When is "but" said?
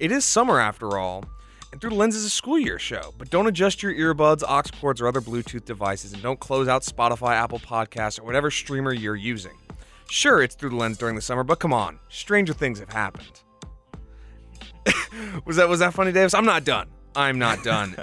3.18-3.28, 11.44-11.60